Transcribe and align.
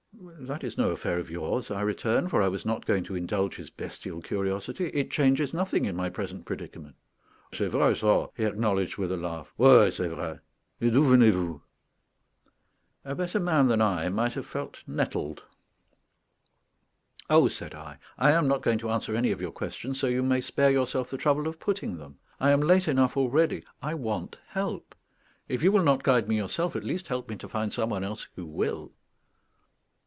"That 0.45 0.63
is 0.63 0.77
no 0.77 0.91
affair 0.91 1.17
of 1.17 1.31
yours," 1.31 1.71
I 1.71 1.81
returned, 1.81 2.29
for 2.29 2.41
I 2.43 2.47
was 2.47 2.65
not 2.65 2.85
going 2.85 3.03
to 3.05 3.15
indulge 3.15 3.55
his 3.55 3.69
bestial 3.69 4.21
curiosity; 4.21 4.85
"it 4.93 5.09
changes 5.09 5.53
nothing 5.53 5.85
in 5.85 5.95
my 5.95 6.09
present 6.09 6.45
predicament." 6.45 6.95
"C'est 7.53 7.69
vrai, 7.69 7.93
ça," 7.93 8.31
he 8.35 8.43
acknowledged, 8.43 8.97
with 8.97 9.11
a 9.11 9.17
laugh; 9.17 9.51
"oui, 9.57 9.89
c'est 9.89 10.09
vrai. 10.09 10.39
Et 10.81 10.91
d'où 10.91 11.03
venez 11.03 11.31
vous?" 11.33 11.61
A 13.03 13.15
better 13.15 13.39
man 13.39 13.67
than 13.67 13.81
I 13.81 14.09
might 14.09 14.33
have 14.33 14.45
felt 14.45 14.83
nettled. 14.85 15.43
"Oh," 17.29 17.47
said 17.47 17.73
I, 17.73 17.97
"I 18.17 18.31
am 18.31 18.47
not 18.47 18.61
going 18.63 18.77
to 18.79 18.89
answer 18.91 19.15
any 19.15 19.31
of 19.31 19.41
your 19.41 19.51
questions, 19.53 19.99
so 19.99 20.07
you 20.07 20.21
may 20.21 20.41
spare 20.41 20.71
yourself 20.71 21.09
the 21.09 21.17
trouble 21.17 21.47
of 21.47 21.59
putting 21.59 21.97
them. 21.97 22.19
I 22.39 22.51
am 22.51 22.61
late 22.61 22.87
enough 22.87 23.17
already; 23.17 23.63
I 23.81 23.95
want 23.95 24.37
help. 24.49 24.93
If 25.47 25.63
you 25.63 25.71
will 25.71 25.83
not 25.83 26.03
guide 26.03 26.27
me 26.27 26.35
yourself, 26.37 26.75
at 26.75 26.83
least 26.83 27.07
help 27.07 27.29
me 27.29 27.37
to 27.37 27.49
find 27.49 27.71
some 27.73 27.89
one 27.89 28.03
else 28.03 28.27
who 28.35 28.45
will." 28.45 28.91